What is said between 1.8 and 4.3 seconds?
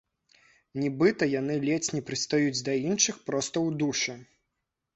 не прыстаюць да іншых проста ў д у шы.